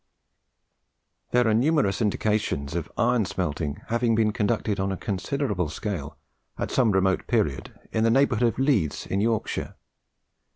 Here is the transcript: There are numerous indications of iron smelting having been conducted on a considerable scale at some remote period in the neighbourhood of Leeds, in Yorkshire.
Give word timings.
There 1.29 1.47
are 1.47 1.53
numerous 1.53 2.01
indications 2.01 2.73
of 2.73 2.91
iron 2.97 3.25
smelting 3.25 3.83
having 3.89 4.15
been 4.15 4.31
conducted 4.33 4.79
on 4.79 4.91
a 4.91 4.97
considerable 4.97 5.69
scale 5.69 6.17
at 6.57 6.71
some 6.71 6.89
remote 6.89 7.27
period 7.27 7.71
in 7.91 8.03
the 8.03 8.09
neighbourhood 8.09 8.47
of 8.47 8.57
Leeds, 8.57 9.05
in 9.05 9.21
Yorkshire. 9.21 9.75